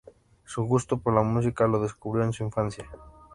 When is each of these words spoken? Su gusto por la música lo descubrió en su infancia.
Su 0.45 0.63
gusto 0.63 0.97
por 0.97 1.13
la 1.13 1.21
música 1.21 1.67
lo 1.67 1.79
descubrió 1.79 2.23
en 2.25 2.33
su 2.33 2.43
infancia. 2.43 2.89